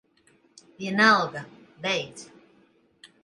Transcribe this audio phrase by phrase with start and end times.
[0.79, 1.45] Vienalga.
[1.83, 2.21] Beidz.